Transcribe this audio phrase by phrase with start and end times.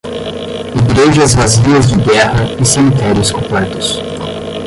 [0.83, 4.01] Igrejas vazias de guerra e cemitérios completos.